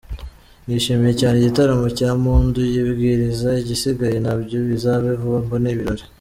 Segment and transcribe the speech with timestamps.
[0.65, 6.03] Nishimiye cyane igitaramo cya Mpundu, yibwirize igisigaye, nabyo bizabe vuba, mbone ibirori,.